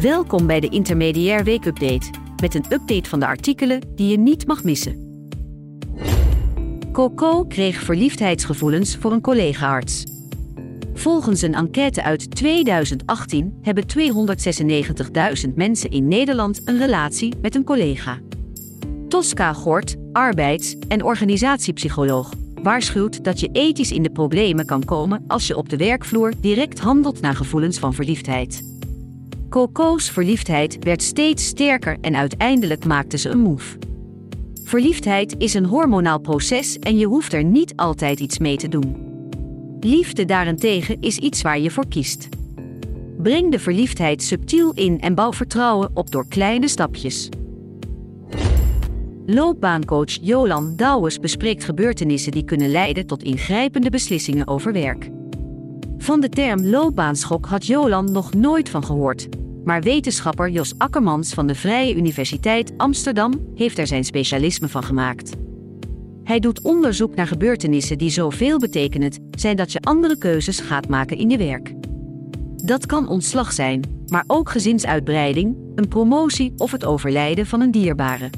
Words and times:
Welkom 0.00 0.46
bij 0.46 0.60
de 0.60 0.68
Intermediair 0.68 1.44
Weekupdate, 1.44 2.10
met 2.42 2.54
een 2.54 2.64
update 2.70 3.08
van 3.08 3.20
de 3.20 3.26
artikelen 3.26 3.80
die 3.94 4.08
je 4.08 4.18
niet 4.18 4.46
mag 4.46 4.64
missen. 4.64 5.22
Coco 6.92 7.44
kreeg 7.44 7.82
verliefdheidsgevoelens 7.82 8.96
voor 8.96 9.12
een 9.12 9.20
collega-arts. 9.20 10.04
Volgens 10.94 11.42
een 11.42 11.54
enquête 11.54 12.02
uit 12.02 12.34
2018 12.36 13.58
hebben 13.62 13.84
296.000 15.46 15.54
mensen 15.54 15.90
in 15.90 16.08
Nederland 16.08 16.60
een 16.64 16.78
relatie 16.78 17.34
met 17.40 17.54
een 17.54 17.64
collega. 17.64 18.18
Tosca 19.08 19.52
Gort, 19.52 19.96
arbeids- 20.12 20.76
en 20.88 21.04
organisatiepsycholoog, 21.04 22.32
waarschuwt 22.62 23.24
dat 23.24 23.40
je 23.40 23.48
ethisch 23.52 23.92
in 23.92 24.02
de 24.02 24.10
problemen 24.10 24.66
kan 24.66 24.84
komen 24.84 25.24
als 25.26 25.46
je 25.46 25.56
op 25.56 25.68
de 25.68 25.76
werkvloer 25.76 26.32
direct 26.40 26.78
handelt 26.78 27.20
naar 27.20 27.34
gevoelens 27.34 27.78
van 27.78 27.94
verliefdheid. 27.94 28.73
Coco's 29.54 30.10
verliefdheid 30.10 30.76
werd 30.80 31.02
steeds 31.02 31.46
sterker 31.46 31.96
en 32.00 32.16
uiteindelijk 32.16 32.84
maakte 32.84 33.18
ze 33.18 33.28
een 33.28 33.38
move. 33.38 33.78
Verliefdheid 34.64 35.34
is 35.38 35.54
een 35.54 35.64
hormonaal 35.64 36.18
proces 36.20 36.78
en 36.78 36.98
je 36.98 37.06
hoeft 37.06 37.32
er 37.32 37.44
niet 37.44 37.76
altijd 37.76 38.20
iets 38.20 38.38
mee 38.38 38.56
te 38.56 38.68
doen. 38.68 38.96
Liefde 39.80 40.24
daarentegen 40.24 40.96
is 41.00 41.18
iets 41.18 41.42
waar 41.42 41.58
je 41.58 41.70
voor 41.70 41.88
kiest. 41.88 42.28
Breng 43.18 43.50
de 43.50 43.58
verliefdheid 43.58 44.22
subtiel 44.22 44.72
in 44.72 45.00
en 45.00 45.14
bouw 45.14 45.32
vertrouwen 45.32 45.90
op 45.92 46.10
door 46.10 46.28
kleine 46.28 46.68
stapjes. 46.68 47.28
Loopbaancoach 49.26 50.18
Jolan 50.20 50.76
Douwes 50.76 51.18
bespreekt 51.18 51.64
gebeurtenissen 51.64 52.32
die 52.32 52.44
kunnen 52.44 52.70
leiden 52.70 53.06
tot 53.06 53.22
ingrijpende 53.22 53.90
beslissingen 53.90 54.48
over 54.48 54.72
werk. 54.72 55.10
Van 55.98 56.20
de 56.20 56.28
term 56.28 56.66
loopbaanschok 56.66 57.46
had 57.46 57.66
Jolan 57.66 58.12
nog 58.12 58.34
nooit 58.34 58.68
van 58.68 58.84
gehoord, 58.84 59.28
maar 59.64 59.82
wetenschapper 59.82 60.50
Jos 60.50 60.74
Akkermans 60.78 61.34
van 61.34 61.46
de 61.46 61.54
Vrije 61.54 61.94
Universiteit 61.94 62.72
Amsterdam 62.76 63.32
heeft 63.54 63.78
er 63.78 63.86
zijn 63.86 64.04
specialisme 64.04 64.68
van 64.68 64.82
gemaakt. 64.82 65.32
Hij 66.24 66.40
doet 66.40 66.62
onderzoek 66.62 67.14
naar 67.14 67.26
gebeurtenissen 67.26 67.98
die 67.98 68.10
zoveel 68.10 68.58
betekenend 68.58 69.18
zijn 69.30 69.56
dat 69.56 69.72
je 69.72 69.80
andere 69.80 70.18
keuzes 70.18 70.60
gaat 70.60 70.88
maken 70.88 71.16
in 71.16 71.30
je 71.30 71.38
werk. 71.38 71.72
Dat 72.56 72.86
kan 72.86 73.08
ontslag 73.08 73.52
zijn, 73.52 74.04
maar 74.06 74.24
ook 74.26 74.50
gezinsuitbreiding, 74.50 75.56
een 75.74 75.88
promotie 75.88 76.52
of 76.56 76.70
het 76.70 76.84
overlijden 76.84 77.46
van 77.46 77.60
een 77.60 77.70
dierbare. 77.70 78.30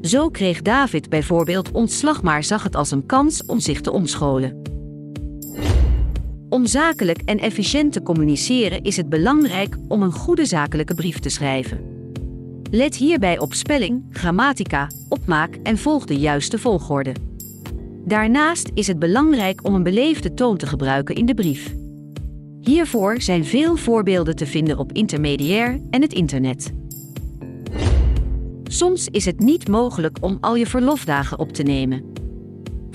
Zo 0.00 0.28
kreeg 0.28 0.62
David 0.62 1.08
bijvoorbeeld 1.08 1.70
ontslag, 1.70 2.22
maar 2.22 2.44
zag 2.44 2.62
het 2.62 2.76
als 2.76 2.90
een 2.90 3.06
kans 3.06 3.44
om 3.44 3.60
zich 3.60 3.80
te 3.80 3.92
omscholen. 3.92 4.75
Om 6.56 6.66
zakelijk 6.66 7.22
en 7.24 7.38
efficiënt 7.38 7.92
te 7.92 8.02
communiceren 8.02 8.82
is 8.82 8.96
het 8.96 9.08
belangrijk 9.08 9.76
om 9.88 10.02
een 10.02 10.12
goede 10.12 10.44
zakelijke 10.44 10.94
brief 10.94 11.18
te 11.18 11.28
schrijven. 11.28 11.80
Let 12.70 12.96
hierbij 12.96 13.38
op 13.38 13.54
spelling, 13.54 14.04
grammatica, 14.10 14.90
opmaak 15.08 15.58
en 15.62 15.78
volg 15.78 16.04
de 16.04 16.16
juiste 16.16 16.58
volgorde. 16.58 17.14
Daarnaast 18.04 18.70
is 18.74 18.86
het 18.86 18.98
belangrijk 18.98 19.66
om 19.66 19.74
een 19.74 19.82
beleefde 19.82 20.34
toon 20.34 20.56
te 20.56 20.66
gebruiken 20.66 21.14
in 21.14 21.26
de 21.26 21.34
brief. 21.34 21.74
Hiervoor 22.60 23.20
zijn 23.20 23.44
veel 23.44 23.76
voorbeelden 23.76 24.36
te 24.36 24.46
vinden 24.46 24.78
op 24.78 24.92
intermediair 24.92 25.80
en 25.90 26.02
het 26.02 26.12
internet. 26.12 26.72
Soms 28.64 29.08
is 29.10 29.24
het 29.24 29.38
niet 29.38 29.68
mogelijk 29.68 30.16
om 30.20 30.38
al 30.40 30.54
je 30.54 30.66
verlofdagen 30.66 31.38
op 31.38 31.52
te 31.52 31.62
nemen. 31.62 32.15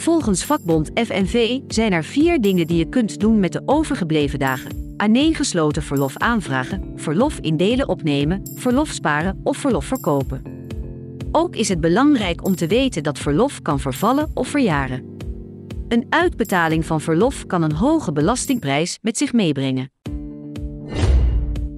Volgens 0.00 0.44
vakbond 0.44 0.90
FNV 0.94 1.60
zijn 1.68 1.92
er 1.92 2.04
vier 2.04 2.40
dingen 2.40 2.66
die 2.66 2.76
je 2.76 2.88
kunt 2.88 3.20
doen 3.20 3.40
met 3.40 3.52
de 3.52 3.62
overgebleven 3.66 4.38
dagen. 4.38 4.94
Aaneengesloten 4.96 5.82
verlof 5.82 6.16
aanvragen, 6.16 6.92
verlof 6.96 7.38
in 7.38 7.56
delen 7.56 7.88
opnemen, 7.88 8.42
verlof 8.54 8.88
sparen 8.88 9.40
of 9.42 9.56
verlof 9.56 9.84
verkopen. 9.84 10.42
Ook 11.32 11.56
is 11.56 11.68
het 11.68 11.80
belangrijk 11.80 12.44
om 12.44 12.56
te 12.56 12.66
weten 12.66 13.02
dat 13.02 13.18
verlof 13.18 13.62
kan 13.62 13.80
vervallen 13.80 14.30
of 14.34 14.48
verjaren. 14.48 15.16
Een 15.88 16.06
uitbetaling 16.08 16.86
van 16.86 17.00
verlof 17.00 17.46
kan 17.46 17.62
een 17.62 17.74
hoge 17.74 18.12
belastingprijs 18.12 18.98
met 19.02 19.16
zich 19.16 19.32
meebrengen. 19.32 19.92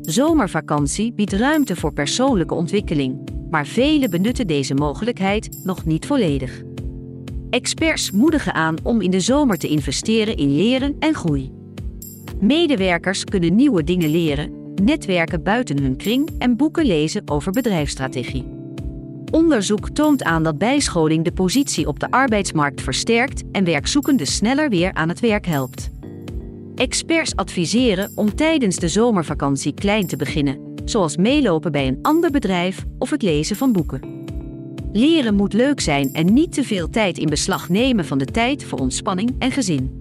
Zomervakantie 0.01 1.13
biedt 1.13 1.33
ruimte 1.33 1.77
voor 1.77 1.93
persoonlijke 1.93 2.55
ontwikkeling, 2.55 3.29
maar 3.51 3.67
velen 3.67 4.11
benutten 4.11 4.47
deze 4.47 4.75
mogelijkheid 4.75 5.61
nog 5.65 5.85
niet 5.85 6.07
volledig. 6.07 6.63
Experts 7.53 8.11
moedigen 8.11 8.55
aan 8.55 8.77
om 8.83 9.01
in 9.01 9.11
de 9.11 9.21
zomer 9.21 9.59
te 9.59 9.69
investeren 9.69 10.37
in 10.37 10.57
leren 10.57 10.97
en 10.99 11.15
groei. 11.15 11.53
Medewerkers 12.41 13.25
kunnen 13.25 13.55
nieuwe 13.55 13.85
dingen 13.85 14.11
leren, 14.11 14.75
netwerken 14.83 15.43
buiten 15.43 15.83
hun 15.83 15.97
kring 15.97 16.31
en 16.39 16.57
boeken 16.57 16.85
lezen 16.87 17.23
over 17.29 17.53
bedrijfsstrategie. 17.53 18.47
Onderzoek 19.31 19.91
toont 19.91 20.23
aan 20.23 20.43
dat 20.43 20.59
bijscholing 20.59 21.25
de 21.25 21.33
positie 21.33 21.87
op 21.87 22.01
de 22.01 22.11
arbeidsmarkt 22.11 22.81
versterkt 22.81 23.43
en 23.51 23.65
werkzoekenden 23.65 24.27
sneller 24.27 24.69
weer 24.69 24.93
aan 24.95 25.09
het 25.09 25.21
werk 25.21 25.47
helpt. 25.47 25.91
Experts 26.75 27.37
adviseren 27.37 28.13
om 28.15 28.35
tijdens 28.35 28.77
de 28.77 28.89
zomervakantie 28.89 29.75
klein 29.75 30.07
te 30.07 30.17
beginnen, 30.17 30.75
zoals 30.85 31.17
meelopen 31.17 31.73
bij 31.73 31.87
een 31.87 31.99
ander 32.03 32.31
bedrijf 32.31 32.85
of 32.99 33.11
het 33.11 33.23
lezen 33.23 33.57
van 33.57 33.73
boeken. 33.73 34.22
Leren 34.93 35.35
moet 35.35 35.53
leuk 35.53 35.81
zijn 35.81 36.13
en 36.13 36.33
niet 36.33 36.53
te 36.53 36.65
veel 36.65 36.91
tijd 36.91 37.19
in 37.19 37.29
beslag 37.29 37.69
nemen 37.69 38.05
van 38.05 38.19
de 38.19 38.25
tijd 38.25 38.65
voor 38.65 38.79
ontspanning 38.79 39.35
en 39.39 39.51
gezin. 39.51 40.01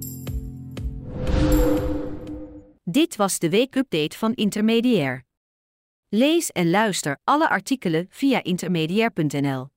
Dit 2.83 3.15
was 3.15 3.39
de 3.39 3.49
weekupdate 3.49 4.17
van 4.17 4.33
Intermediair. 4.33 5.23
Lees 6.09 6.51
en 6.51 6.69
luister 6.69 7.17
alle 7.23 7.49
artikelen 7.49 8.05
via 8.09 8.43
intermediair.nl. 8.43 9.67